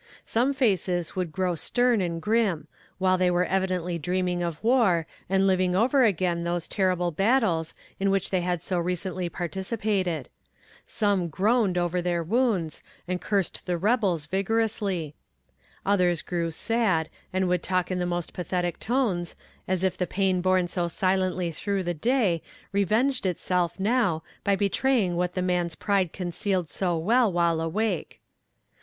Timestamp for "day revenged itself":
21.93-23.79